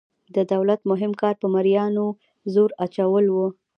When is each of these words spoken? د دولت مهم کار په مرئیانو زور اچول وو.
د 0.35 0.37
دولت 0.53 0.79
مهم 0.91 1.11
کار 1.21 1.35
په 1.41 1.47
مرئیانو 1.55 2.05
زور 2.53 2.69
اچول 2.85 3.25
وو. 3.29 3.47